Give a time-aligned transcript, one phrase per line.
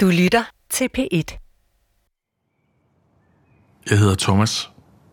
[0.00, 1.38] Du lytter til P1.
[3.90, 4.70] Jeg hedder Thomas.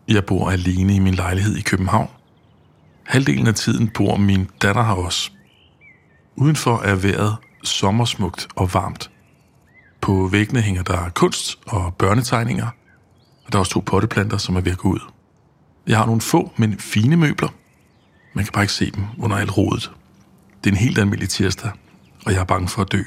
[0.08, 2.08] Jeg bor alene i min lejlighed i København.
[3.06, 5.30] Halvdelen af tiden bor min datter her også.
[6.36, 9.10] Udenfor er vejret sommersmukt og varmt.
[10.00, 12.68] På væggene hænger der kunst og børnetegninger,
[13.46, 15.00] og der er også to potteplanter, som er ved at gå ud.
[15.86, 17.48] Jeg har nogle få, men fine møbler.
[18.34, 19.92] Man kan bare ikke se dem under alt rodet.
[20.64, 21.70] Det er en helt almindelig tirsdag,
[22.26, 23.02] og jeg er bange for at dø.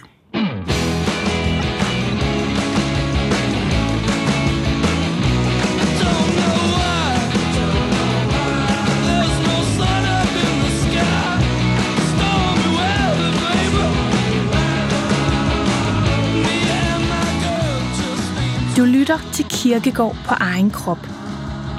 [19.34, 21.08] Til Kirkegård på egen krop.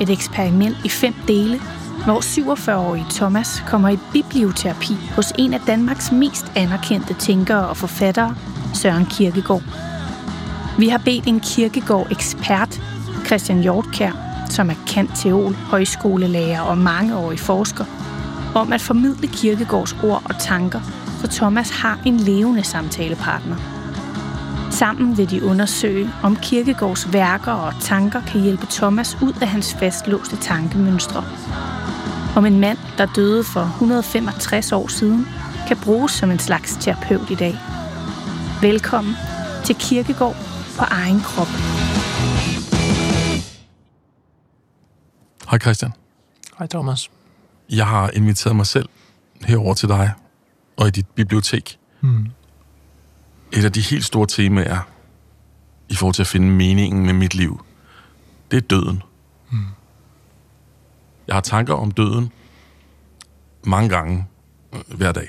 [0.01, 1.61] Et eksperiment i fem dele,
[2.05, 8.35] hvor 47-årige Thomas kommer i biblioterapi hos en af Danmarks mest anerkendte tænkere og forfattere,
[8.75, 9.63] Søren Kirkegaard.
[10.79, 12.80] Vi har bedt en kirkegård-ekspert,
[13.27, 14.13] Christian Hjortkær,
[14.51, 17.85] som er kendt teol, højskolelærer og mangeårig forsker,
[18.54, 20.80] om at formidle Kirkegårds ord og tanker,
[21.21, 23.57] så Thomas har en levende samtalepartner.
[24.71, 29.74] Sammen vil de undersøge, om Kirkegaards værker og tanker kan hjælpe Thomas ud af hans
[29.74, 31.24] fastlåste tankemønstre.
[32.37, 35.26] Om en mand, der døde for 165 år siden,
[35.68, 37.54] kan bruges som en slags terapeut i dag.
[38.63, 39.15] Velkommen
[39.65, 40.37] til Kirkegaard
[40.79, 41.46] på egen krop.
[45.51, 45.93] Hej Christian.
[46.59, 47.10] Hej Thomas.
[47.71, 48.88] Jeg har inviteret mig selv
[49.45, 50.13] herover til dig
[50.76, 51.79] og i dit bibliotek.
[52.01, 52.26] Mm.
[53.52, 54.88] Et af de helt store temaer
[55.88, 57.65] i forhold til at finde meningen med mit liv,
[58.51, 59.02] det er døden.
[59.51, 59.59] Mm.
[61.26, 62.32] Jeg har tanker om døden
[63.65, 64.26] mange gange
[64.72, 65.28] øh, hver dag.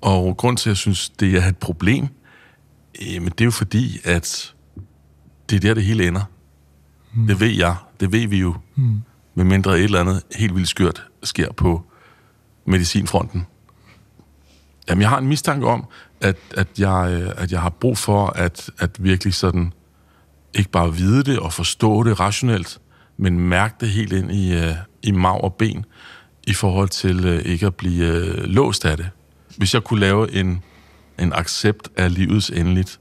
[0.00, 2.08] Og grund til, at jeg synes, det er et problem,
[3.02, 4.54] øh, men det er jo fordi, at
[5.50, 6.22] det er der, det hele ender.
[7.14, 7.26] Mm.
[7.26, 7.76] Det ved jeg.
[8.00, 8.54] Det ved vi jo.
[8.74, 9.00] Mm.
[9.34, 11.84] Medmindre et eller andet helt vildt skørt sker på
[12.64, 13.46] medicinfronten.
[14.90, 15.86] Jamen, jeg har en mistanke om,
[16.20, 19.72] at, at, jeg, øh, at jeg har brug for at, at virkelig sådan,
[20.54, 22.78] ikke bare vide det og forstå det rationelt,
[23.16, 25.84] men mærke det helt ind i, øh, i mag og ben,
[26.46, 29.10] i forhold til øh, ikke at blive øh, låst af det.
[29.56, 30.62] Hvis jeg kunne lave en,
[31.18, 33.00] en accept af livets endeligt,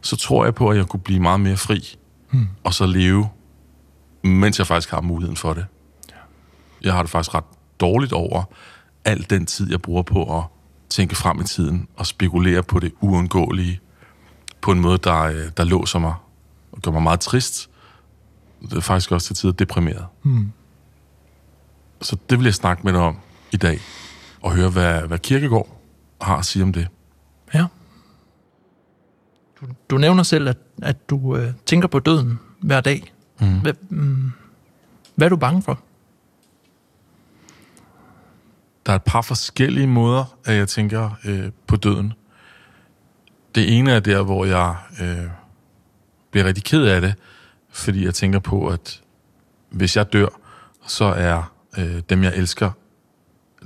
[0.00, 1.98] så tror jeg på, at jeg kunne blive meget mere fri,
[2.30, 2.48] hmm.
[2.64, 3.28] og så leve,
[4.24, 5.66] mens jeg faktisk har muligheden for det.
[6.82, 7.44] Jeg har det faktisk ret
[7.80, 8.44] dårligt over
[9.04, 10.44] al den tid, jeg bruger på at
[10.94, 13.80] tænke frem i tiden og spekulere på det uundgåelige
[14.60, 16.14] på en måde, der, øh, der låser mig
[16.72, 17.70] og gør mig meget trist.
[18.62, 20.06] Det er faktisk også til tider deprimeret.
[20.22, 20.52] Mm.
[22.00, 23.16] Så det vil jeg snakke med dig om
[23.52, 23.80] i dag,
[24.42, 25.80] og høre, hvad, hvad Kirkegaard
[26.20, 26.88] har at sige om det.
[27.54, 27.66] Ja.
[29.60, 33.12] Du, du nævner selv, at, at du øh, tænker på døden hver dag.
[33.40, 33.60] Mm.
[33.60, 34.32] Hvad, mm,
[35.14, 35.80] hvad er du bange for?
[38.86, 42.12] Der er et par forskellige måder, at jeg tænker øh, på døden.
[43.54, 45.26] Det ene er der, hvor jeg øh,
[46.30, 47.14] bliver rigtig ked af det,
[47.70, 49.02] fordi jeg tænker på, at
[49.70, 50.28] hvis jeg dør,
[50.86, 52.70] så er øh, dem, jeg elsker,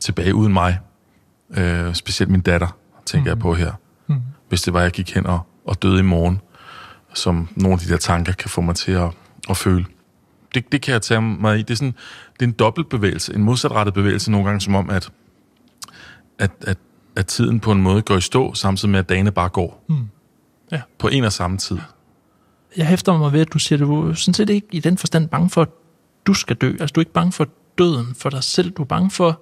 [0.00, 0.78] tilbage uden mig.
[1.50, 3.28] Øh, specielt min datter, tænker mm.
[3.28, 3.72] jeg på her.
[4.06, 4.22] Mm.
[4.48, 6.40] Hvis det var, jeg gik hen og, og døde i morgen,
[7.14, 9.10] som nogle af de der tanker kan få mig til at,
[9.50, 9.86] at føle.
[10.54, 11.62] Det, det kan jeg tage mig i.
[11.62, 11.94] Det er, sådan,
[12.32, 15.10] det er en dobbeltbevægelse, en modsatrettet bevægelse nogle gange, som om, at,
[16.38, 16.78] at, at,
[17.16, 19.84] at tiden på en måde går i stå, samtidig med, at dagene bare går.
[19.88, 20.08] Mm.
[20.72, 20.80] Ja.
[20.98, 21.78] På en og samme tid.
[22.76, 25.28] Jeg hæfter mig ved, at du siger, at du sådan set ikke i den forstand
[25.28, 25.68] bange for, at
[26.26, 26.70] du skal dø.
[26.70, 27.48] Altså, du er ikke bange for
[27.78, 28.70] døden for dig selv.
[28.70, 29.40] Du er bange for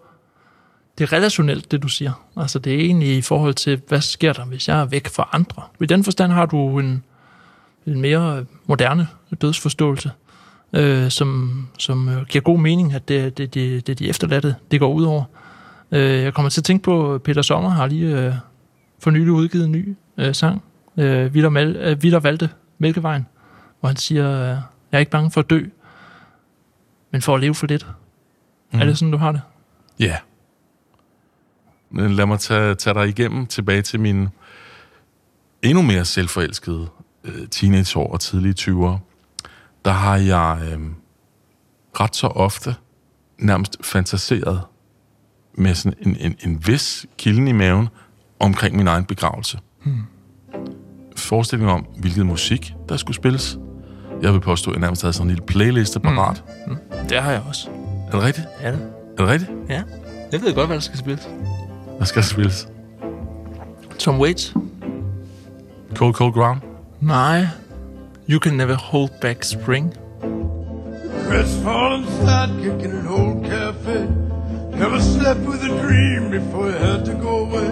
[0.98, 2.12] det er relationelt, det du siger.
[2.36, 5.28] Altså, det er egentlig i forhold til, hvad sker der, hvis jeg er væk fra
[5.32, 5.62] andre.
[5.80, 7.04] I den forstand har du en,
[7.86, 9.08] en mere moderne
[9.40, 10.10] dødsforståelse,
[10.72, 14.80] øh, som, som øh, giver god mening, at det, det, det, det de efterladte, det
[14.80, 15.24] går ud over.
[15.92, 18.34] Øh, jeg kommer til at tænke på, Peter Sommer har lige øh,
[18.98, 20.62] for nylig udgivet en ny øh, sang,
[20.96, 22.48] øh, Vitter, Mal, øh, Vitter Valde
[22.78, 23.26] Mælkevejen,
[23.80, 24.62] hvor han siger, øh, jeg
[24.92, 25.60] er ikke bange for at dø,
[27.10, 27.86] men for at leve for lidt.
[28.72, 28.80] Mm.
[28.80, 29.40] Er det sådan, du har det?
[30.00, 30.04] Ja.
[30.04, 30.18] Yeah.
[31.90, 34.28] Men lad mig tage, tage dig igennem tilbage til min
[35.62, 36.88] endnu mere selvforelskede
[37.24, 38.98] øh, teenageår og tidlige 20'ere.
[39.86, 40.78] Der har jeg øh,
[42.00, 42.74] ret så ofte
[43.38, 44.60] nærmest fantaseret
[45.54, 47.88] med sådan en, en, en vis kilden i maven
[48.40, 49.58] omkring min egen begravelse.
[49.84, 50.02] Hmm.
[51.16, 53.58] Forestilling om, hvilket musik der skulle spilles.
[54.22, 56.44] Jeg vil påstå, at jeg nærmest havde sådan en lille playliste parat.
[56.66, 56.76] Mm.
[57.08, 57.68] Det har jeg også.
[58.06, 58.46] Er det rigtigt?
[58.62, 58.92] Ja, det.
[59.18, 59.50] Er det rigtigt?
[59.68, 59.82] Ja.
[60.32, 61.28] Jeg ved godt, hvad der skal spilles.
[61.96, 62.68] Hvad skal der spilles?
[63.98, 64.54] Tom Waits.
[65.94, 66.60] Cold Cold Ground?
[67.00, 67.46] Nej.
[68.28, 69.92] You can never hold back spring.
[71.28, 74.08] Crestfallen sidekick in an old cafe.
[74.76, 77.70] Never slept with a dream before he had to go away.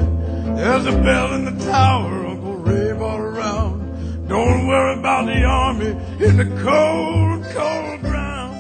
[0.57, 3.83] There's a bell in the tower, Uncle Rave all around.
[4.29, 5.91] Don't worry about the army
[6.27, 8.55] in the cold, cold ground.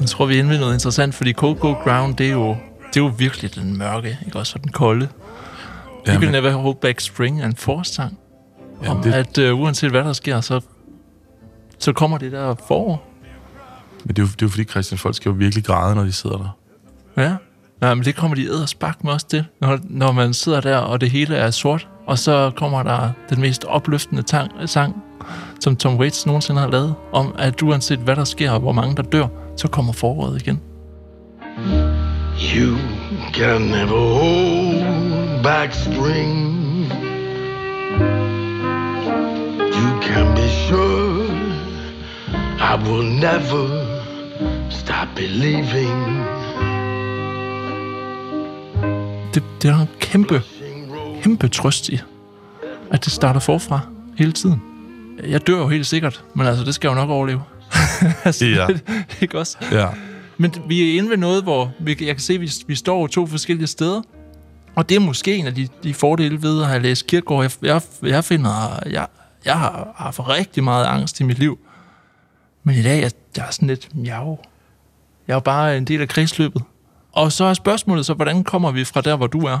[0.00, 2.48] Jeg tror, vi er inde ved noget interessant, fordi Cold Cold Ground, det er jo,
[2.88, 4.52] det er jo virkelig den mørke, ikke også?
[4.54, 5.04] Og den kolde.
[5.04, 7.56] You Jamen, can never hold back spring er en
[8.82, 10.60] jamen, Om det, at uh, uanset hvad der sker, så,
[11.78, 13.12] så kommer det der forår.
[14.04, 16.02] men det, er jo, det er jo fordi, Christian, folk skal jo virkelig græde, når
[16.02, 16.56] de sidder der.
[17.22, 17.36] Ja.
[17.82, 20.76] ja men det kommer de æder spark med også til, når, når man sidder der,
[20.76, 21.88] og det hele er sort.
[22.06, 25.02] Og så kommer der den mest opløftende tang, sang,
[25.60, 28.96] som Tom Waits nogensinde har lavet, om at uanset hvad der sker, og hvor mange
[28.96, 29.26] der dør,
[29.56, 30.60] så kommer foråret igen.
[32.38, 32.76] You
[33.32, 36.92] can never hold back spring.
[39.72, 40.85] You can be sure
[42.66, 43.84] I will never
[44.70, 46.26] stop believing.
[49.34, 50.42] Det, det er en kæmpe,
[51.22, 52.00] kæmpe trøst i,
[52.90, 53.80] at det starter forfra
[54.18, 54.62] hele tiden.
[55.26, 57.42] Jeg dør jo helt sikkert, men altså, det skal jeg jo nok overleve.
[58.24, 58.66] altså, Ja.
[59.22, 59.56] ikke også?
[59.72, 59.88] Ja.
[60.36, 63.06] Men vi er inde ved noget, hvor vi, jeg kan se, at vi, vi står
[63.06, 64.02] to forskellige steder.
[64.74, 67.42] Og det er måske en af de, de fordele ved at have læst Kierkegaard.
[67.42, 69.06] Jeg, jeg, jeg finder, jeg,
[69.44, 71.58] jeg har haft rigtig meget angst i mit liv.
[72.66, 74.38] Men i dag, jeg, jeg er sådan lidt, jeg er jo,
[75.26, 76.62] jeg er jo bare en del af kredsløbet.
[77.12, 79.58] Og så er spørgsmålet så, hvordan kommer vi fra der, hvor du er,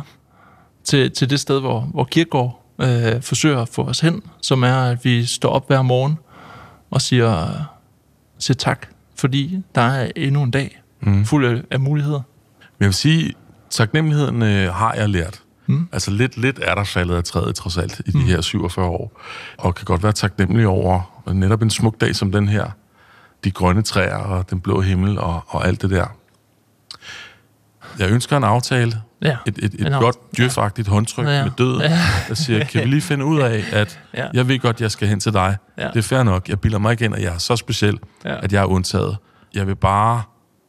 [0.84, 4.76] til, til det sted, hvor, hvor Kierkegaard øh, forsøger at få os hen, som er,
[4.76, 6.18] at vi står op hver morgen
[6.90, 7.48] og siger,
[8.38, 8.86] siger tak,
[9.16, 11.24] fordi der er endnu en dag mm.
[11.24, 12.20] fuld af, af muligheder.
[12.60, 13.34] Men jeg vil sige,
[13.70, 15.42] taknemmeligheden øh, har jeg lært.
[15.66, 15.88] Mm.
[15.92, 19.20] Altså lidt, lidt er der faldet af træet trods alt i de her 47 år.
[19.58, 22.70] Og kan godt være taknemmelig over netop en smuk dag som den her.
[23.46, 26.06] De grønne træer og den blå himmel og, og alt det der.
[27.98, 29.02] Jeg ønsker en aftale.
[29.22, 31.42] Ja, Et, et, et godt djøfagtigt håndtryk Ja.
[31.44, 31.98] med døden, Ja.
[32.28, 34.26] der siger, kan vi lige finde ud af, at Ja.
[34.34, 35.56] jeg ved godt, jeg skal hen til dig.
[35.78, 35.88] Ja.
[35.88, 36.48] Det er fair nok.
[36.48, 38.44] Jeg bilder mig ikke ind, at jeg er så speciel, Ja.
[38.44, 39.16] at jeg er undtaget.
[39.54, 40.22] Jeg vil bare,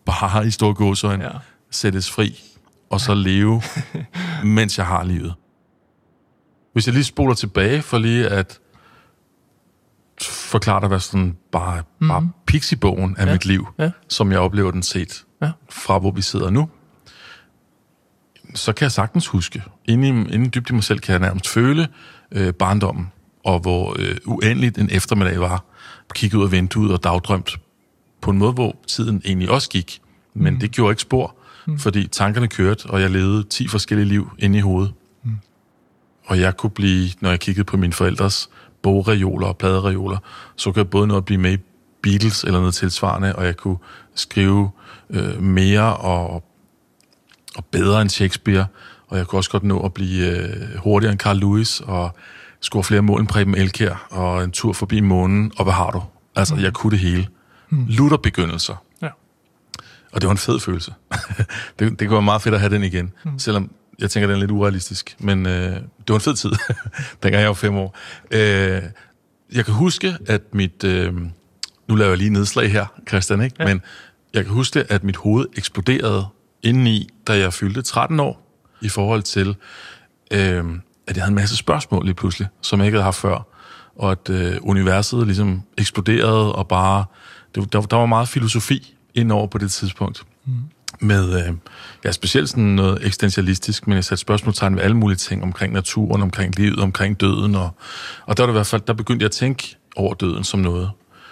[0.05, 1.29] bare i store gåsøjne, Ja.
[1.71, 2.43] sættes fri,
[2.89, 3.61] og så leve,
[4.43, 5.33] mens jeg har livet.
[6.73, 8.59] Hvis jeg lige spoler tilbage for lige at
[10.21, 12.07] forklare dig, hvad sådan bare, mm.
[12.07, 13.31] bare pixiebogen af Ja.
[13.31, 13.91] mit liv, Ja.
[14.09, 15.51] som jeg oplever den set Ja.
[15.69, 16.69] fra, hvor vi sidder nu,
[18.55, 21.47] så kan jeg sagtens huske, inde, i, inde dybt i mig selv, kan jeg nærmest
[21.49, 21.87] føle
[22.31, 23.11] øh, barndommen,
[23.43, 25.63] og hvor øh, uendeligt en eftermiddag var,
[26.15, 27.59] kigge ud af vinduet og dagdrømt
[28.21, 30.01] på en måde, hvor tiden egentlig også gik,
[30.33, 30.59] men mm.
[30.59, 31.35] det gjorde ikke spor,
[31.67, 31.79] mm.
[31.79, 34.93] fordi tankerne kørte, og jeg levede 10 forskellige liv inde i hovedet.
[35.23, 35.31] Mm.
[36.25, 38.49] Og jeg kunne blive, når jeg kiggede på mine forældres
[38.87, 40.17] bogreoler og pladereoler,
[40.55, 41.57] så kunne jeg både nå at blive med i
[42.01, 43.77] Beatles eller noget tilsvarende, og jeg kunne
[44.15, 44.71] skrive
[45.09, 46.43] øh, mere og,
[47.55, 48.65] og bedre end Shakespeare,
[49.07, 52.15] og jeg kunne også godt nå at blive øh, hurtigere end Carl Lewis, og
[52.61, 56.03] score flere mål end Preben Elkær, og en tur forbi månen, og hvad har du?
[56.35, 56.61] Altså, mm.
[56.61, 57.27] jeg kunne det hele.
[57.69, 57.85] Mm.
[57.87, 58.75] Lutter begyndelser.
[59.01, 59.09] Ja.
[60.11, 60.93] Og det var en fed følelse.
[61.79, 63.39] det, det kunne være meget fedt at have den igen, mm.
[63.39, 65.15] selvom jeg tænker, den er lidt urealistisk.
[65.19, 66.51] Men øh, det var en fed tid,
[67.23, 67.97] dengang jeg var fem år.
[68.31, 68.83] Øh,
[69.53, 70.83] jeg kan huske, at mit...
[70.83, 71.13] Øh,
[71.87, 73.55] nu laver jeg lige nedslag her, Christian, ikke?
[73.59, 73.65] Ja.
[73.65, 73.81] Men
[74.33, 76.25] jeg kan huske, at mit hoved eksploderede
[76.63, 78.43] indeni, da jeg fyldte 13 år,
[78.81, 79.55] i forhold til,
[80.31, 80.65] øh,
[81.07, 83.47] at jeg havde en masse spørgsmål lige pludselig, som jeg ikke havde haft før.
[83.95, 87.05] Og at øh, universet ligesom eksploderede, og bare...
[87.55, 90.23] Det, der, der var meget filosofi indover på det tidspunkt.
[90.45, 90.53] Mm.
[90.99, 91.53] Med, øh,
[92.05, 96.21] ja, specielt sådan noget eksistentialistisk, men jeg satte spørgsmålstegn ved alle mulige ting omkring naturen,
[96.21, 97.55] omkring livet, omkring døden.
[97.55, 97.69] Og,
[98.25, 100.59] og der var det i hvert fald, der begyndte jeg at tænke over døden som
[100.59, 100.89] noget.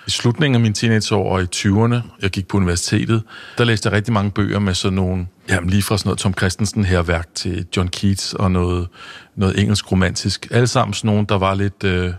[0.08, 3.24] I slutningen af mine teenageår og i 20'erne, jeg gik på universitetet,
[3.58, 6.34] der læste jeg rigtig mange bøger med sådan nogle, jamen lige fra sådan noget Tom
[6.34, 8.88] Christensen herværk til John Keats og noget,
[9.36, 10.48] noget engelsk romantisk.
[10.52, 12.14] Alle sammen sådan nogle, der var lidt øh,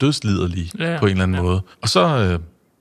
[0.00, 0.96] dødsliderlige ja.
[0.98, 1.42] på en eller anden ja.
[1.42, 1.62] måde.
[1.82, 2.38] Og så øh,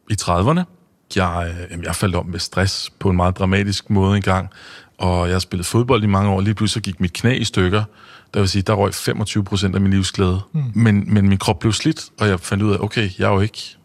[0.10, 0.79] i 30'erne,
[1.16, 4.50] jeg, øh, jamen, jeg faldt om med stress på en meget dramatisk måde engang,
[4.98, 7.84] og jeg har spillet fodbold i mange år, lige pludselig gik mit knæ i stykker,
[8.34, 10.42] der vil sige, der røg 25 procent af min livsglæde.
[10.54, 10.64] Mm.
[10.76, 13.40] Men, men min krop blev slidt, og jeg fandt ud af, okay, jeg er jo
[13.40, 13.78] ikke,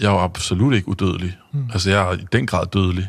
[0.00, 1.38] jeg er jo absolut ikke udødelig.
[1.52, 1.70] Mm.
[1.72, 3.08] Altså, jeg er i den grad dødelig.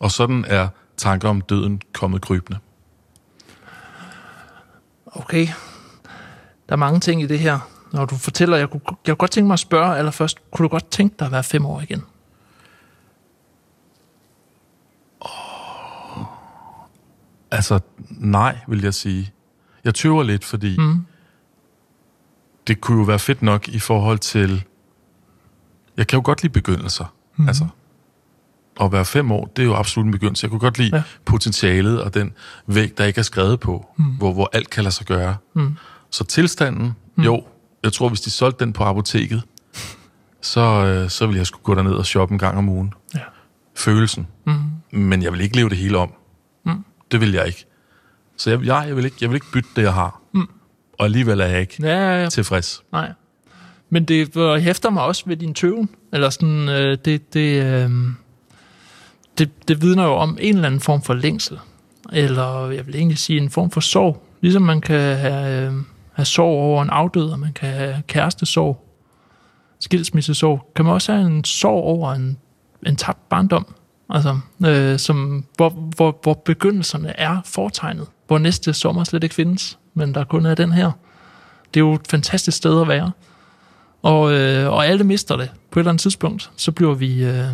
[0.00, 2.58] Og sådan er tanker om døden kommet krybende.
[5.06, 5.46] Okay.
[6.68, 7.58] Der er mange ting i det her.
[7.92, 10.68] Når du fortæller, jeg kunne, jeg kunne godt tænke mig at spørge allerførst, kunne du
[10.68, 12.02] godt tænke dig at være fem år igen?
[17.50, 19.32] Altså, nej, vil jeg sige.
[19.84, 21.06] Jeg tøver lidt, fordi mm.
[22.66, 24.64] det kunne jo være fedt nok i forhold til...
[25.96, 27.14] Jeg kan jo godt lide begyndelser.
[27.36, 27.48] Mm.
[27.48, 27.66] Altså,
[28.80, 30.44] at være fem år, det er jo absolut en begyndelse.
[30.44, 31.02] Jeg kunne godt lide ja.
[31.24, 32.32] potentialet og den
[32.66, 34.04] væg, der ikke er skrevet på, mm.
[34.04, 35.36] hvor, hvor alt kan lade sig gøre.
[35.54, 35.76] Mm.
[36.10, 37.22] Så tilstanden, mm.
[37.22, 37.44] jo,
[37.82, 39.42] jeg tror, hvis de solgte den på apoteket,
[40.42, 42.94] så, øh, så ville jeg skulle gå derned og shoppe en gang om ugen.
[43.14, 43.20] Ja.
[43.76, 44.26] Følelsen.
[44.46, 44.98] Mm.
[44.98, 46.12] Men jeg vil ikke leve det hele om.
[47.10, 47.64] Det vil jeg ikke.
[48.36, 50.20] Så jeg, jeg, jeg, vil ikke, jeg vil ikke bytte det, jeg har.
[50.34, 50.48] Mm.
[50.98, 52.28] Og alligevel er jeg ikke Ja, ja, ja.
[52.28, 52.82] tilfreds.
[52.92, 53.12] Nej.
[53.90, 55.88] Men det øh, hæfter mig også ved din tøven.
[56.12, 57.90] Eller sådan, øh, det, det, øh,
[59.38, 61.58] det, det vidner jo om en eller anden form for længsel.
[62.12, 64.24] Eller jeg vil egentlig sige en form for sorg.
[64.40, 65.72] Ligesom man kan have, øh,
[66.12, 68.84] have sorg over en afdød, og man kan have kærestesorg,
[69.80, 70.72] skilsmissesorg.
[70.76, 72.38] Kan man også have en sorg over en,
[72.86, 73.74] en tabt barndom.
[74.10, 78.06] Altså, øh, som, hvor, hvor, hvor begyndelserne er fortegnet.
[78.26, 80.90] Hvor næste sommer slet ikke findes, men der kun er den her.
[81.74, 83.12] Det er jo et fantastisk sted at være.
[84.02, 86.50] Og, øh, og alle mister det på et eller andet tidspunkt.
[86.56, 87.46] Så bliver vi, øh,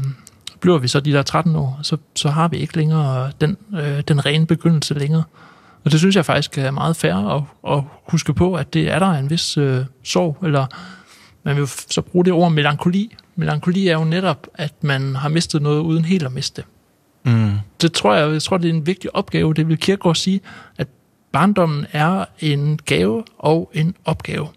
[0.60, 4.00] bliver vi så de der 13 år, så, så har vi ikke længere den, øh,
[4.08, 5.24] den rene begyndelse længere.
[5.84, 7.42] Og det synes jeg faktisk er meget fair at,
[7.76, 10.66] at huske på, at det er der en vis øh, sorg, eller
[11.42, 13.16] man vil jo så bruge det ord melankoli.
[13.36, 16.64] Melankoli er jo netop, at man har mistet noget uden helt at miste.
[17.24, 17.52] Mm.
[17.80, 19.54] Det tror jeg, jeg tror, det er en vigtig opgave.
[19.54, 20.40] Det vil Kierkegaard sige,
[20.76, 20.88] at
[21.32, 24.48] barndommen er en gave og en opgave.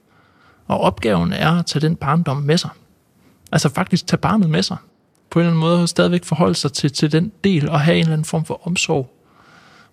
[0.68, 2.70] Og opgaven er at tage den barndom med sig.
[3.52, 4.78] Altså faktisk tage barnet med sig.
[5.30, 8.02] På en eller anden måde stadigvæk forholde sig til, til den del og have en
[8.02, 9.14] eller anden form for omsorg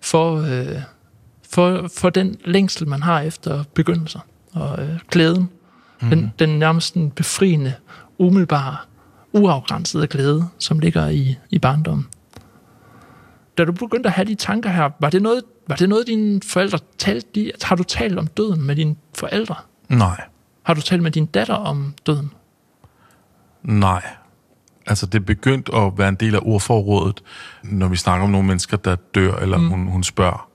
[0.01, 0.81] for, øh,
[1.49, 4.19] for, for den længsel, man har efter begyndelser
[4.53, 5.49] og øh, glæden.
[6.01, 6.09] Mm.
[6.09, 7.73] Den, den nærmest den befriende,
[8.17, 8.77] umiddelbare,
[9.33, 12.07] uafgrænsede glæde, som ligger i, i barndommen.
[13.57, 16.41] Da du begyndte at have de tanker her, var det noget, var det noget dine
[16.47, 19.55] forældre talte de, Har du talt om døden med dine forældre?
[19.89, 20.21] Nej.
[20.63, 22.31] Har du talt med din datter om døden?
[23.63, 24.03] Nej.
[24.85, 27.23] Altså, det er begyndt at være en del af ordforrådet,
[27.63, 29.69] når vi snakker om nogle mennesker, der dør, eller mm.
[29.69, 30.49] hun, hun spørger.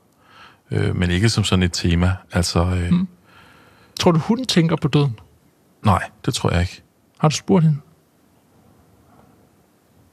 [0.71, 2.17] Øh, men ikke som sådan et tema.
[2.33, 3.09] Altså, øh, mm.
[4.01, 5.19] Tror du, hun tænker på døden?
[5.85, 6.83] nej, det tror jeg ikke.
[7.21, 7.79] Har du spurgt hende?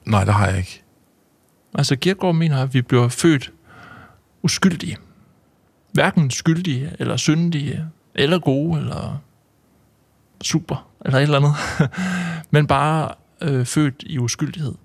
[0.05, 0.83] Nej, det har jeg ikke.
[1.73, 3.51] Altså, Kierkegaard mener, at vi bliver født
[4.43, 4.97] uskyldige.
[5.93, 7.85] Hverken skyldige, eller syndige,
[8.15, 9.21] eller gode, eller
[10.43, 11.53] super, eller et eller andet.
[12.51, 13.11] Men bare
[13.41, 14.75] øh, født i uskyldighed.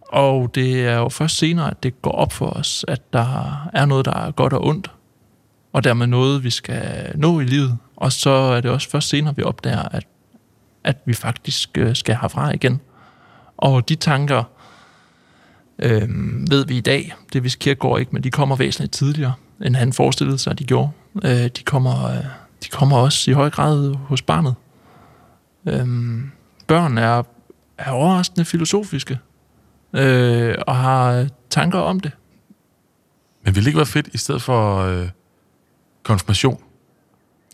[0.00, 3.84] Og det er jo først senere, at det går op for os, at der er
[3.84, 4.90] noget, der er godt og ondt.
[5.72, 7.78] Og dermed noget, vi skal nå i livet.
[7.96, 10.06] Og så er det også først senere, vi opdager, at,
[10.84, 12.80] at vi faktisk øh, skal herfra igen.
[13.56, 14.44] Og de tanker,
[15.78, 16.08] øh,
[16.50, 19.32] ved vi i dag, det vidste Kierkegaard ikke, men de kommer væsentligt tidligere,
[19.62, 20.90] end han forestillede sig, at de gjorde.
[21.24, 22.24] Øh, de, kommer, øh,
[22.64, 24.54] de kommer også i høj grad hos barnet.
[25.66, 25.86] Øh,
[26.66, 27.22] børn er,
[27.78, 29.18] er overraskende filosofiske,
[29.92, 32.12] øh, og har tanker om det.
[33.44, 35.08] Men ville det ikke være fedt, i stedet for øh,
[36.02, 36.62] konfirmation,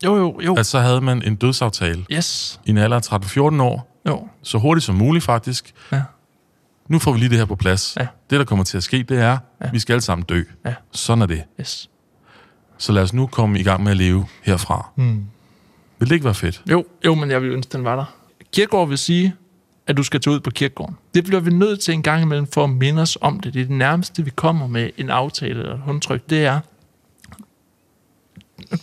[0.05, 0.55] jo, jo, jo.
[0.55, 2.61] at så havde man en dødsaftale Yes.
[2.65, 3.03] i en alder af
[3.57, 4.29] 13-14 år, Jo.
[4.43, 5.75] så hurtigt som muligt faktisk.
[5.93, 6.03] Ja.
[6.88, 7.97] Nu får vi lige det her på plads.
[8.00, 8.07] Ja.
[8.31, 9.71] Det, der kommer til at ske, det er, Ja.
[9.73, 10.43] vi skal alle sammen dø.
[10.65, 10.75] Ja.
[10.93, 11.43] Sådan er det.
[11.61, 11.91] Yes.
[12.79, 14.88] Så lad os nu komme i gang med at leve herfra.
[14.97, 15.25] Mm.
[15.99, 16.62] Vil det ikke være fedt?
[16.71, 18.05] Jo, jo, men jeg vil ønske, den var der.
[18.53, 19.35] Kirkegaard vil sige,
[19.87, 20.97] at du skal tage ud på kirkegården.
[21.15, 23.55] Det bliver vi nødt til en gang imellem for at minde os om det.
[23.55, 26.31] Det er det nærmeste, vi kommer med en aftale eller et håndtryk.
[26.31, 26.61] Det er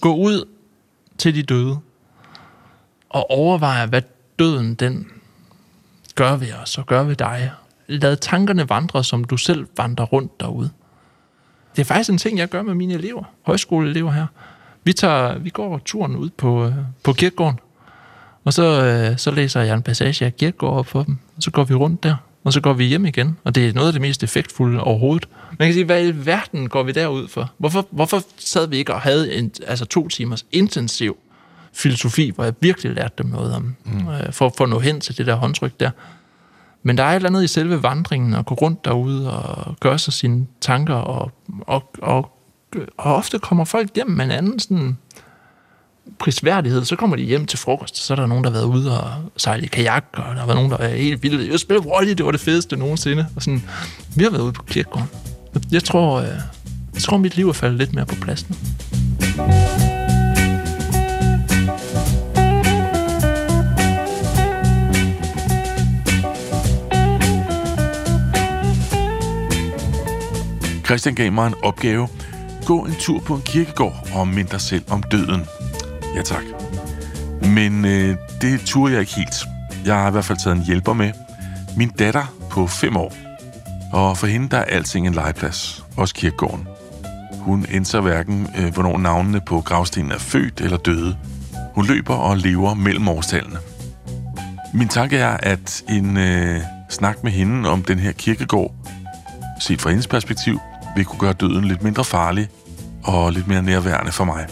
[0.02, 0.46] gå ud
[1.24, 1.78] til de døde
[3.10, 4.02] og overveje, hvad
[4.40, 5.08] døden den
[6.16, 7.52] gør ved os og gør ved dig.
[7.88, 10.70] Lad tankerne vandre, som du selv vandrer rundt derude.
[11.76, 14.28] Det er faktisk en ting, jeg gør med mine elever, højskoleelever her.
[14.84, 17.60] Vi, tager, vi går turen ud på, øh, på kirkegården,
[18.44, 21.52] og så, øh, så læser jeg en passage af Kierkegaard op for dem, og så
[21.52, 23.94] går vi rundt der, og så går vi hjem igen, og det er noget af
[23.94, 25.30] det mest effektfulde overhovedet.
[25.60, 27.52] Man kan sige, hvad i verden går vi derud for?
[27.58, 31.18] Hvorfor, hvorfor sad vi ikke og havde en, altså to timers intensiv
[31.74, 34.08] filosofi, hvor jeg virkelig lærte dem noget om, mm.
[34.08, 35.90] øh, for, for at nå hen til det der håndtryk der.
[36.84, 40.00] Men der er et eller andet i selve vandringen, at gå rundt derude og gøre
[40.00, 41.32] sig sine tanker, og,
[41.62, 42.32] og, og,
[42.98, 44.98] og ofte kommer folk hjem med en anden sådan
[46.20, 49.02] prisværdighed, så kommer de hjem til frokost, så er der nogen, der har været ude
[49.02, 51.52] og sejle i kajak, og der har været nogen, der er helt vilde.
[51.52, 53.28] Jeg spiller Wally, det var det fedeste nogensinde.
[53.36, 53.64] Og sådan,
[54.16, 55.10] vi har været ude på kirkegården.
[55.72, 56.28] Jeg tror, øh,
[56.94, 58.56] jeg tror, mit liv er faldet lidt mere på plads nu.
[70.86, 72.08] Christian gav mig en opgave.
[72.66, 75.42] Gå en tur på en kirkegård og mind dig selv om døden.
[76.16, 76.44] Ja tak.
[77.42, 79.36] Men øh, det turde jeg ikke helt.
[79.86, 81.12] Jeg har i hvert fald taget en hjælper med.
[81.78, 83.14] Min datter på fem år.
[83.94, 85.86] Og for hende der er alting en legeplads.
[85.98, 86.68] Også kirkegården.
[87.40, 91.18] Hun indser hverken, øh, hvornår navnene på gravstenen er født eller døde.
[91.76, 93.58] Hun løber og lever mellem årstallene.
[94.74, 98.76] Min tanke er, at en øh, snak med hende om den her kirkegård,
[99.60, 100.60] set fra hendes perspektiv,
[100.96, 102.50] vil kunne gøre døden lidt mindre farlig
[103.04, 104.48] og lidt mere nærværende for mig.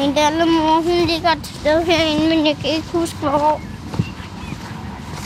[0.00, 3.60] Min datter mor, hun ligger et sted herinde, men jeg kan ikke huske hvor.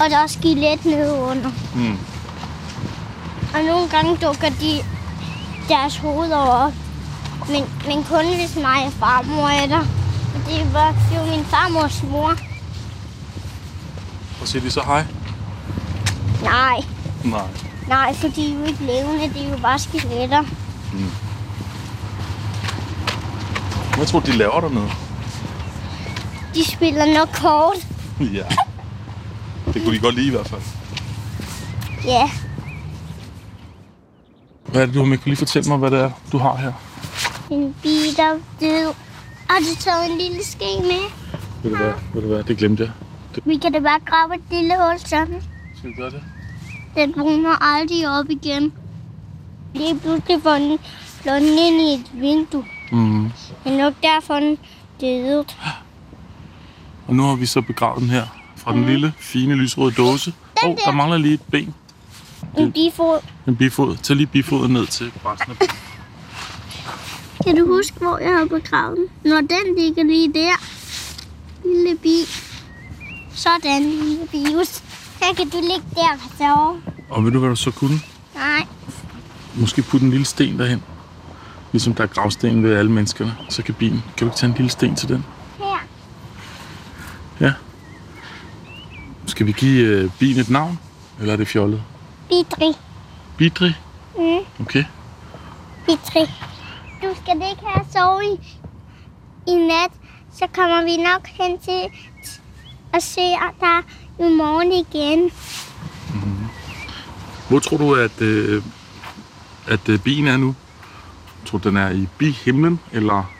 [0.01, 1.51] Og der er skelet nede under.
[1.75, 1.99] Mm.
[3.55, 4.81] Og nogle gange dukker de
[5.69, 6.73] deres hoveder op.
[7.49, 9.85] Men, men kun hvis mig og farmor er der.
[10.49, 12.35] Det var jo min farmors mor.
[14.41, 15.05] Og siger de så hej?
[16.43, 16.81] Nej,
[17.25, 17.47] Nej.
[17.89, 19.35] nej, for de er jo ikke levende.
[19.35, 20.45] Det er jo bare skeletter.
[23.97, 24.89] Hvad tror du, de laver dernede?
[26.55, 27.87] De spiller nok kort.
[28.21, 28.45] Ja.
[29.75, 30.61] Det kunne de godt lide i hvert fald.
[32.05, 32.31] Ja,
[34.67, 35.19] Hvad er det, du har med?
[35.19, 36.73] Kan lige fortælle mig, hvad det er, du har her?
[37.51, 38.95] en bil, der død.
[39.51, 41.11] Har du taget en lille ske med?
[41.63, 41.93] Ved du hvad?
[42.15, 42.45] Ved du hvad?
[42.45, 42.93] Det glemte jeg.
[43.45, 45.43] Vi kan da bare grave et lille hul sådan.
[45.79, 46.23] Skal vi gøre det?
[46.97, 48.73] Den vågner aldrig op igen.
[49.75, 50.79] Lige pludselig får den
[51.23, 52.65] slået ind i et vindue.
[52.95, 53.25] Mm.
[53.65, 54.59] Er nok derfor, den
[55.01, 55.45] døde.
[57.07, 60.33] Og nu har vi så begravet den her fra den lille, fine, lysrøde dåse.
[60.65, 61.75] Åh, oh, der mangler lige et ben.
[62.59, 63.21] En bifod.
[63.47, 63.97] En bifod.
[63.97, 65.67] Tag lige bifoden ned til resten af.
[67.45, 69.31] Kan du huske, hvor jeg har begravet den?
[69.31, 70.55] Når den ligger lige der.
[71.65, 72.17] Lille bi.
[73.35, 74.69] Sådan, lille bius.
[74.69, 76.83] Så kan du ligge der sove.
[77.11, 78.01] Og ved du, hvad du så kunne?
[78.35, 78.67] Nej,
[79.55, 80.83] Måske putte en lille sten derhen.
[81.75, 83.37] Ligesom der er gravsten ved alle menneskerne.
[83.49, 84.03] Så kan bilen.
[84.17, 85.25] Kan du ikke tage en lille sten til den?
[85.59, 85.79] her.
[87.41, 87.53] Ja.
[89.27, 90.79] Skal vi give øh, bilen et navn?
[91.21, 91.83] Eller er det fjollet?
[92.29, 92.73] Bidri.
[93.37, 93.73] Bidri?
[94.19, 94.85] Mm, Okay.
[95.87, 96.21] Bidri.
[97.03, 98.59] Du skal ikke have sovet i,
[99.51, 99.91] i nat.
[100.33, 101.81] Så kommer vi nok hen til
[102.93, 103.21] at se
[103.61, 103.79] dig
[104.19, 105.31] i morgen igen.
[107.49, 108.63] Hvor tror du, at, øh,
[109.67, 110.55] at øh, bien er nu?
[111.55, 113.31] Tror den er i bihimlen, eller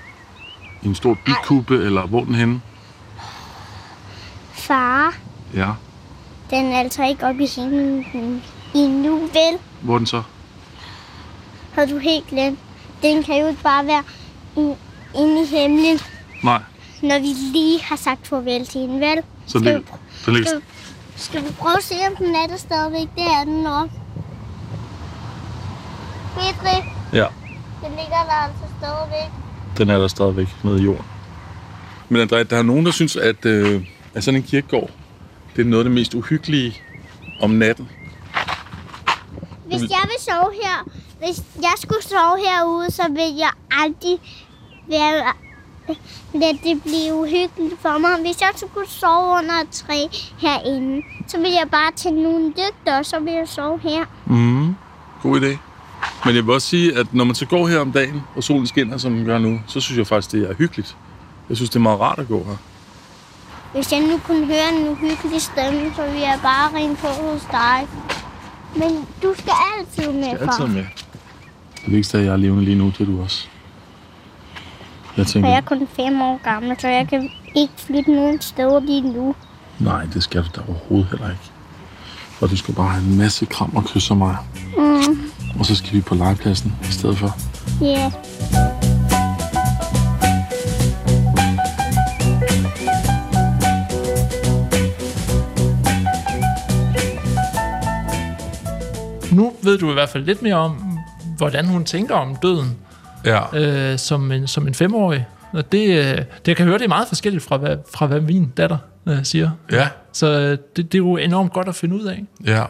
[0.83, 2.61] i en stor bikube, eller hvor er den henne?
[4.53, 5.15] Far,
[5.55, 5.71] Ja.
[6.51, 8.43] den er altså ikke oppe i himlen
[8.75, 9.59] endnu, vel?
[9.81, 10.23] Hvor er den så?
[11.75, 12.59] Har du helt glemt?
[13.03, 14.03] Den kan jo ikke bare være
[15.17, 15.99] inde i himlen,
[16.45, 16.63] Nej,
[17.03, 17.27] når vi
[17.59, 19.23] lige har sagt farvel til hende, vel?
[19.47, 19.85] så Skal vi-
[20.27, 20.63] den ligger, Skal,
[21.17, 23.09] skal vi prøve at se, om den er der stadigvæk?
[23.17, 23.89] Det er den nok.
[26.35, 27.27] Petri, Ja,
[27.85, 29.31] den ligger der altså stadigvæk.
[29.79, 31.05] den er der stadigvæk nede i jorden.
[32.09, 34.91] Men André, der er nogen, der synes, at, øh, at sådan en kirkegård,
[35.57, 36.81] det er noget af det mest uhyggelige
[37.41, 37.89] om natten.
[39.67, 44.19] Hvis jeg vil sove her, hvis jeg skulle sove herude, så vil jeg aldrig
[44.89, 45.33] være,
[46.35, 48.11] lade det blive uhyggeligt for mig.
[48.21, 49.99] Hvis jeg skulle sove under et træ
[50.39, 54.05] herinde, så vil jeg bare tænde nogle lygter, og så vil jeg sove her.
[54.27, 54.75] Mm,
[55.23, 55.74] god idé.
[56.25, 58.67] Men jeg vil også sige, at når man så går her om dagen, og solen
[58.67, 60.97] skinner, som den gør nu, så synes jeg faktisk, det er hyggeligt.
[61.49, 62.57] Jeg synes, det er meget rart at gå her.
[63.73, 67.43] Hvis jeg nu kunne høre en uhyggelig stemme, så ville jeg bare ringe på hos
[67.51, 67.87] dig.
[68.77, 70.53] Men du skal altid med, Jeg er far.
[70.53, 70.85] altid med.
[71.75, 73.47] Det vigtigste er, at jeg er levende lige nu, det er du også.
[75.17, 78.41] Jeg For tænker, jeg er kun fem år gammel, så jeg kan ikke flytte nogen
[78.41, 79.35] steder lige nu.
[79.79, 81.43] nej, det skal du da overhovedet heller ikke.
[82.41, 84.37] Og du skal bare have en masse kram og kys af mig.
[84.79, 85.21] Mm,
[85.59, 87.37] Og så skal vi på legepladsen i stedet for.
[87.81, 88.11] ja.
[99.33, 100.99] Nu ved du i hvert fald lidt mere om,
[101.37, 102.77] hvordan hun tænker om døden
[103.25, 103.57] Ja.
[103.93, 105.27] øh, som, en, som en femårig.
[105.53, 108.21] Og det, øh, det jeg kan høre, det er meget forskelligt fra, hvad, fra hvad
[108.21, 108.77] min datter
[109.09, 109.51] øh, siger.
[109.73, 109.89] Ja.
[110.13, 112.25] Så øh, det, det er jo enormt godt at finde ud af.
[112.47, 112.63] Ja.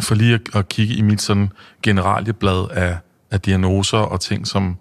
[0.00, 2.98] For lige at, at kigge i mit sådan generalieblad af,
[3.30, 4.76] af diagnoser og ting, som,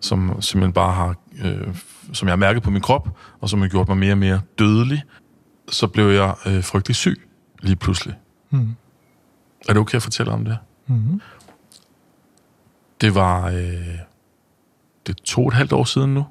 [0.00, 1.74] som simpelthen bare har, øh,
[2.12, 3.08] som jeg har mærket på min krop,
[3.40, 5.02] og som har gjort mig mere og mere dødelig,
[5.68, 7.28] så blev jeg øh, frygtelig syg
[7.62, 8.14] lige pludselig.
[8.50, 8.76] Mm.
[9.68, 10.58] Er det okay at fortælle om det?
[10.86, 11.20] Mm.
[13.00, 13.98] Det var øh,
[15.06, 16.26] det er to og et halvt år siden nu.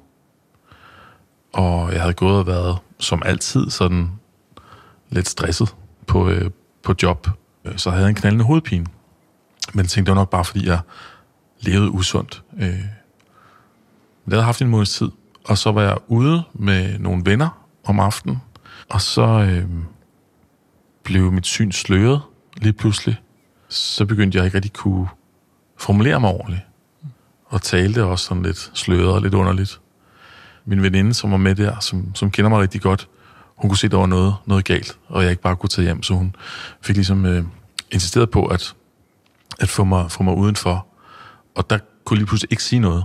[1.52, 4.10] Og jeg havde gået og været, som altid, sådan
[5.08, 6.50] lidt stresset på, øh,
[6.82, 7.28] på job.
[7.64, 8.86] Øh, så havde jeg en knaldende hovedpine.
[9.72, 10.80] Men jeg tænkte, det var nok bare, fordi jeg
[11.60, 12.42] levede usundt.
[12.56, 12.62] Øh,
[14.24, 15.10] det havde jeg haft en måneds tid,
[15.44, 18.42] og så var jeg ude med nogle venner om aftenen,
[18.88, 19.64] og så øh,
[21.02, 22.20] blev mit syn sløret
[22.56, 23.20] lige pludselig.
[23.68, 25.08] Så begyndte jeg ikke rigtig kunne
[25.78, 26.62] formulere mig ordentligt,
[27.46, 29.80] og talte også sådan lidt sløret og lidt underligt.
[30.64, 33.08] Min veninde, som var med der, som, som kender mig rigtig godt,
[33.60, 35.84] hun kunne se, at der var noget, noget galt, og jeg ikke bare kunne tage
[35.84, 36.34] hjem, så hun
[36.82, 37.44] fik ligesom øh,
[37.90, 38.74] insisteret på at,
[39.60, 40.86] at få, mig, få mig udenfor.
[41.54, 43.04] Og der kunne lige pludselig ikke sige noget.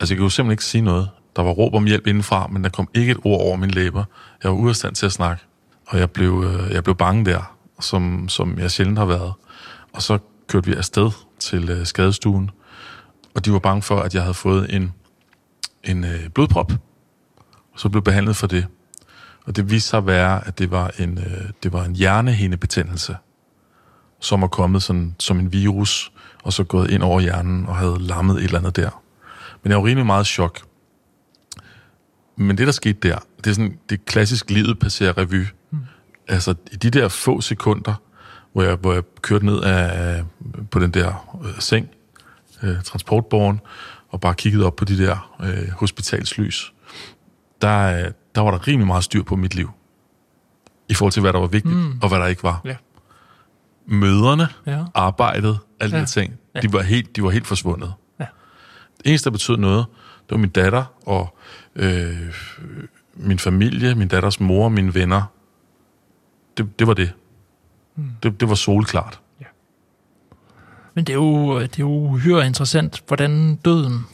[0.00, 1.08] Altså, jeg kunne simpelthen ikke sige noget.
[1.36, 4.04] Der var råb om hjælp indenfra, men der kom ikke et ord over mine læber.
[4.42, 5.42] Jeg var ude af stand til at snakke,
[5.86, 9.32] og jeg blev, øh, jeg blev bange der, som, som jeg sjældent har været.
[9.92, 12.50] Og så kørte vi afsted til øh, skadestuen,
[13.34, 14.92] og de var bange for, at jeg havde fået en,
[15.84, 16.72] en øh, blodprop,
[17.72, 18.66] og så blev behandlet for det.
[19.46, 23.16] Og det viste sig at være, at det var en, øh, det var en hjernehindebetændelse,
[24.20, 27.96] som er kommet sådan, som en virus, og så gået ind over hjernen og havde
[28.00, 29.02] lammet et eller andet der.
[29.62, 30.60] Men jeg var rimelig meget chok.
[32.36, 35.44] Men det, der skete der, det er sådan, det er klassisk livet passerer revy.
[35.70, 35.78] Mm.
[36.28, 37.94] Altså, i de der få sekunder,
[38.52, 40.22] hvor jeg, hvor jeg kørte ned af,
[40.70, 41.88] på den der øh, seng,
[42.62, 43.60] øh, transportborgen,
[44.08, 46.72] og bare kiggede op på de der øh, hospitalslys,
[47.62, 49.70] der, øh, der var der rimelig meget styr på mit liv.
[50.88, 51.98] I forhold til, hvad der var vigtigt, mm.
[52.02, 52.60] og hvad der ikke var.
[52.64, 52.76] Ja.
[53.86, 54.84] Møderne, Ja.
[54.94, 56.00] arbejdet, alle de Ja.
[56.00, 56.60] her ting, Ja.
[56.60, 57.92] de var helt, de var helt forsvundet.
[58.20, 58.26] Ja.
[58.98, 59.86] Det eneste, der betød noget,
[60.22, 61.36] det var min datter og
[61.76, 62.34] øh,
[63.14, 65.22] min familie, min datters mor, mine venner.
[66.56, 67.12] Det, det var det.
[67.96, 68.10] Mm.
[68.22, 68.40] det.
[68.40, 69.20] Det var solklart.
[70.94, 74.06] Men det er, jo, det er jo uhyre interessant, hvordan døden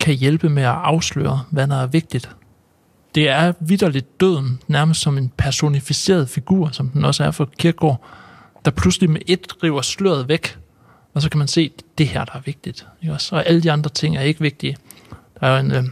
[0.00, 2.30] kan hjælpe med at afsløre, hvad der er vigtigt.
[3.16, 8.04] Det er vidderligt døden, nærmest som en personificeret figur, som den også er for Kierkegaard,
[8.64, 10.58] der pludselig med et river sløret væk,
[11.14, 12.86] og så kan man se, det her, der er vigtigt.
[13.02, 13.36] Ikke også?
[13.36, 14.76] Og alle de andre ting er ikke vigtige.
[15.40, 15.84] Der er jo en, øh,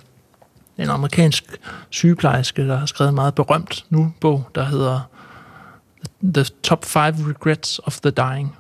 [0.79, 1.45] en amerikansk
[1.91, 5.01] sygeplejerske, der har skrevet en meget berømt nu bog, der hedder
[6.25, 8.57] The Top 5 Regrets of the Dying.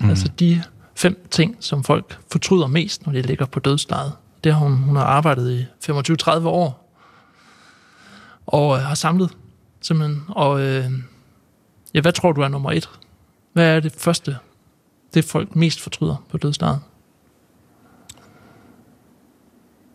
[0.00, 0.10] Mm.
[0.10, 0.62] Altså de
[0.94, 4.12] fem ting, som folk fortryder mest, når de ligger på dødslejet.
[4.44, 6.83] Det har hun, hun har arbejdet i 25-30 år.
[8.46, 9.36] Og øh, har samlet,
[9.80, 10.22] simpelthen.
[10.28, 10.84] Og øh,
[11.94, 12.90] ja, hvad tror du er nummer et?
[13.52, 14.36] Hvad er det første,
[15.14, 16.80] det folk mest fortryder på dødslejet?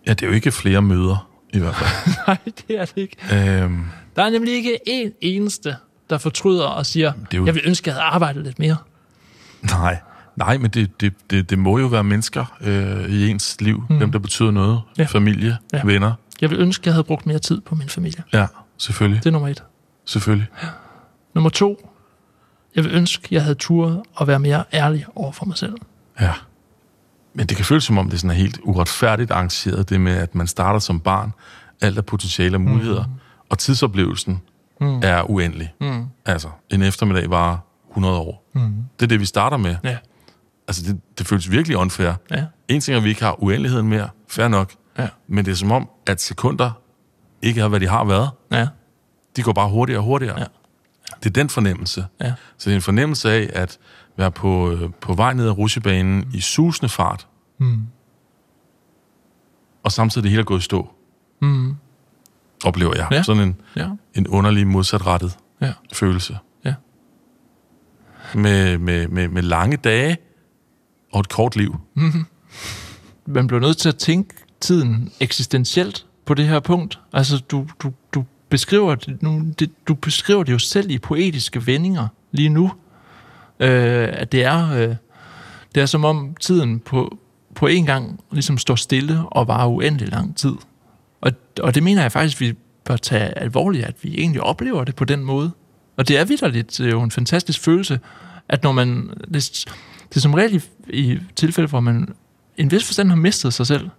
[0.07, 2.13] Ja, det er jo ikke flere møder, i hvert fald.
[2.27, 3.17] Nej, det er det ikke.
[3.63, 3.83] øhm,
[4.15, 5.75] Der er nemlig ikke en eneste,
[6.09, 8.77] der fortryder og siger, er jo- jeg vil ønske, jeg havde arbejdet lidt mere.
[9.62, 9.99] nej,
[10.35, 13.99] nej, men det, det, det, det må jo være mennesker øh, i ens liv, mm.
[13.99, 14.81] dem, der betyder noget.
[14.97, 15.03] Ja.
[15.03, 15.81] Familie, ja.
[15.85, 16.13] venner.
[16.41, 18.23] Jeg vil ønske, jeg havde brugt mere tid på min familie.
[18.34, 18.47] Ja,
[18.78, 19.23] selvfølgelig.
[19.23, 19.63] Det er nummer et.
[20.06, 20.47] Selvfølgelig.
[21.36, 21.89] Nummer to,
[22.75, 25.75] jeg vil ønske, jeg havde turet at være mere ærlig over for mig selv.
[26.21, 26.34] Ja.
[27.34, 30.36] Men det kan føles som om, det sådan er helt uretfærdigt arrangeret, det med, at
[30.36, 31.34] man starter som barn,
[31.82, 33.13] alt er potentiale og muligheder, mm.
[33.49, 34.41] og tidsoplevelsen
[34.82, 34.99] mm.
[35.04, 35.73] er uendelig.
[35.82, 36.06] Mm.
[36.25, 38.49] Altså, en eftermiddag var 100 år.
[38.56, 38.73] Mm.
[38.99, 39.75] Det er det, vi starter med.
[39.84, 39.97] Ja.
[40.67, 42.13] Altså, det, det føles virkelig unfair.
[42.32, 42.45] Ja.
[42.67, 45.09] En ting er, at vi ikke har uendeligheden mere, fair nok, Ja.
[45.27, 46.71] men det er som om, at sekunder
[47.41, 48.29] ikke er, hvad de har været.
[48.51, 48.67] Ja.
[49.35, 50.39] De går bare hurtigere og hurtigere.
[50.39, 50.45] Ja.
[51.23, 52.05] Det er den fornemmelse.
[52.21, 52.33] Ja.
[52.57, 53.79] Så det er en fornemmelse af at
[54.17, 57.81] være på, øh, på vej ned ad rusjebanen i susende fart, Mm.
[59.83, 60.89] og samtidig det hele er gået i stå.
[61.41, 61.75] Mm.
[62.65, 63.07] Oplever jeg.
[63.12, 63.23] Ja.
[63.23, 63.89] Sådan en, Ja.
[64.13, 65.73] en underlig modsatrettet Ja.
[65.93, 66.38] følelse.
[66.65, 66.73] Ja.
[68.35, 70.17] Med, med, med, med lange dage
[71.13, 71.75] og et kort liv.
[73.27, 76.99] Man bliver nødt til at tænke tiden eksistentielt på det her punkt.
[77.13, 81.67] Altså, du, du, du, beskriver, det, nu, det, du beskriver det jo selv i poetiske
[81.67, 82.71] vendinger lige nu.
[83.59, 84.95] Øh, at det er, øh,
[85.75, 87.17] det er som om tiden på,
[87.55, 90.53] på en gang ligesom står stille og varer uendelig lang tid.
[91.21, 92.53] Og, og det mener jeg faktisk, vi
[92.85, 95.51] bør tage alvorligt, at vi egentlig oplever det på den måde.
[95.97, 97.99] Og det er vidderligt det er jo en fantastisk følelse,
[98.49, 99.09] at når man...
[99.33, 99.65] Det,
[100.09, 102.13] det er som regel i, i tilfælde, hvor man
[102.57, 103.89] i en vis forstand har mistet sig selv.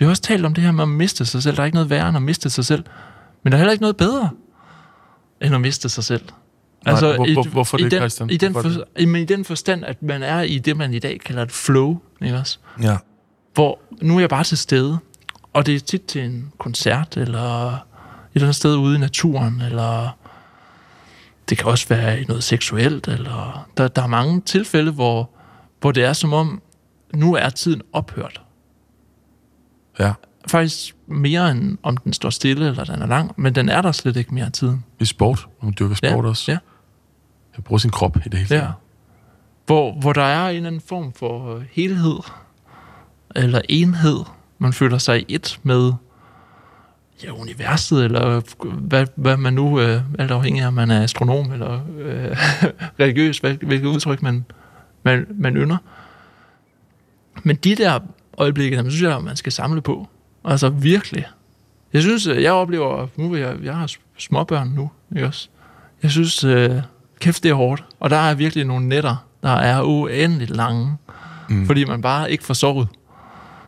[0.00, 1.56] Vi har også talt om det her med at miste sig selv.
[1.56, 2.84] Der er ikke noget værre end at miste sig selv.
[3.42, 4.30] Men der er heller ikke noget bedre,
[5.42, 6.22] end at miste sig selv.
[6.84, 8.30] Nej, hvor- i- hvor- hvorfor i det, den, Christian?
[8.30, 8.62] I den, for,
[8.98, 11.52] i, men I den forstand, at man er i det, man i dag kalder et
[11.52, 12.58] flow, ikke også?
[12.82, 12.96] Ja.
[13.54, 14.98] hvor nu er jeg bare til stede,
[15.52, 17.78] og det er tit til en koncert, eller et
[18.34, 20.16] eller andet sted ude i naturen, eller
[21.48, 25.30] det kan også være i noget seksuelt, eller der, der er mange tilfælde, hvor,
[25.80, 26.62] hvor det er som om,
[27.14, 28.40] nu er tiden ophørt.
[30.00, 30.12] Ja.
[30.48, 33.92] Faktisk mere end om den står stille, eller den er lang, men den er der
[33.92, 34.84] slet ikke mere tiden.
[35.00, 35.46] I sport.
[35.58, 36.52] Hun dyrker sport ja, også.
[36.52, 36.58] Ja,
[37.56, 38.60] Jeg bruger sin krop i det hele ja.
[38.60, 38.74] taget.
[39.66, 42.18] Hvor, hvor der er en eller anden form for helhed,
[43.36, 44.24] eller enhed.
[44.58, 45.92] Man føler sig i et med
[47.24, 51.52] ja, universet, eller hvad, hvad man nu, øh, alt afhængig af, om man er astronom
[51.52, 52.36] eller øh,
[53.00, 54.44] religiøs, hvad, hvilket udtryk man,
[55.02, 55.76] man, man ynder.
[57.42, 58.00] Men de der
[58.40, 60.08] øjeblikke, dem synes jeg, man skal samle på.
[60.44, 61.24] Altså virkelig.
[61.92, 65.48] Jeg synes, øh, jeg oplever, nu jeg, jeg har småbørn nu, ikke også?
[66.02, 66.82] Jeg synes, øh,
[67.20, 67.84] kæft, det er hårdt.
[68.00, 70.96] Og der er virkelig nogle nætter, der er uendeligt lange,
[71.48, 71.66] mm.
[71.66, 72.88] fordi man bare ikke får sovet.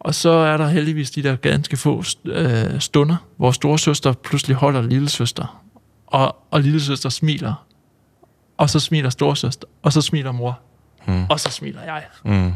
[0.00, 4.82] Og så er der heldigvis de der ganske få øh, stunder, hvor storesøster pludselig holder
[4.82, 5.62] lillesøster,
[6.06, 7.66] og, og lillesøster smiler,
[8.56, 10.60] og så smiler storesøster, og så smiler mor,
[11.06, 11.24] mm.
[11.28, 12.02] og så smiler jeg.
[12.24, 12.52] Mm.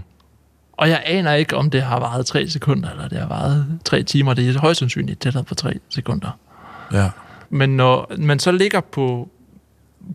[0.76, 4.02] Og jeg aner ikke, om det har varet tre sekunder, eller det har varet tre
[4.02, 4.34] timer.
[4.34, 6.38] Det er højst sandsynligt tættere på tre sekunder.
[6.92, 7.10] Ja.
[7.50, 9.28] Men når man så ligger på,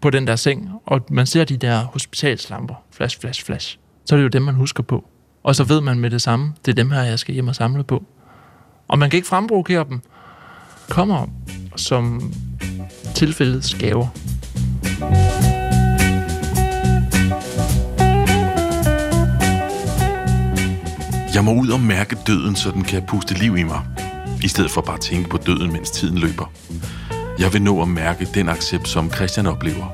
[0.01, 4.17] på den der seng, og man ser de der hospitalslamper, flash, flash, flash, så er
[4.17, 5.05] det jo dem, man husker på.
[5.43, 7.55] Og så ved man med det samme, det er dem her, jeg skal hjem og
[7.55, 8.03] samle på.
[8.87, 10.01] Og man kan ikke fremprovokere dem.
[10.89, 11.27] Kommer
[11.75, 12.33] som
[13.15, 14.07] tilfældets gaver.
[21.35, 23.81] Jeg må ud og mærke døden, så den kan puste liv i mig.
[24.43, 26.51] I stedet for bare at tænke på døden, mens tiden løber.
[27.39, 29.85] Jeg vil nå at mærke den accept, som Christian oplever.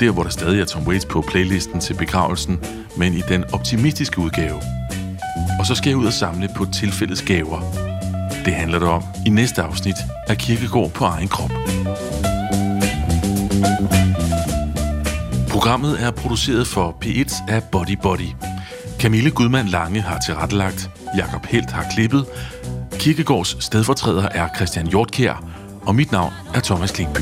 [0.00, 2.58] Der, hvor der stadig er Tom Waits på playlisten til begravelsen,
[2.96, 4.56] men i den optimistiske udgave.
[5.60, 7.60] Og så skal jeg ud og samle på tilfældets gaver.
[8.44, 9.96] Det handler det om i næste afsnit
[10.26, 11.52] af Kirkegård på egen krop.
[15.48, 18.32] Programmet er produceret for P1 af Body Body.
[18.98, 22.26] Camille Gudmand Lange har tilrettelagt, Jakob Helt har klippet,
[22.92, 25.44] Kirkegårds stedfortræder er Christian Hjortkær,
[25.82, 27.20] og mit navn er Thomas Klingby.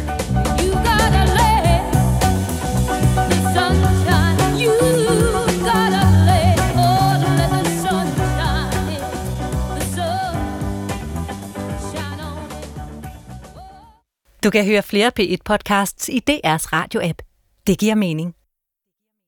[14.45, 17.23] Du kan høre flere P1-podcasts i DR's radio-app.
[17.67, 18.35] Det giver mening.